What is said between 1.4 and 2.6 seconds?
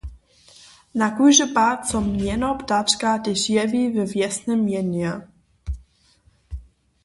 pad so mjeno